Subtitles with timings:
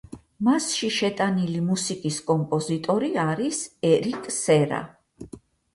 [0.45, 3.61] მასში შეტანილი მუსიკის კომპოზიტორი არის
[3.95, 4.83] ერიკ სერა.